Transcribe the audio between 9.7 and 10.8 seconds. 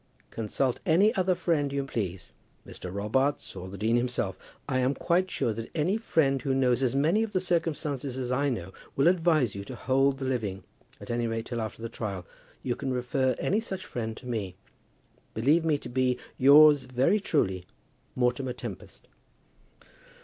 hold the living,